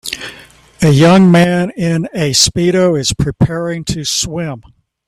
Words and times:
A 0.81 0.89
young 0.89 1.29
man 1.31 1.69
in 1.77 2.05
a 2.11 2.31
Speedo 2.33 2.99
is 2.99 3.13
preparing 3.13 3.83
to 3.83 4.03
swim 4.03 4.63